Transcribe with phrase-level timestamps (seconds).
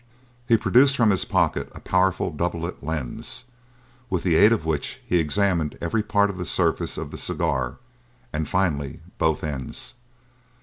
[0.47, 3.45] He produced from his pocket a powerful doublet lens,
[4.09, 7.77] with the aid of which he examined every part of the surface of the cigar,
[8.33, 9.93] and finally, both ends.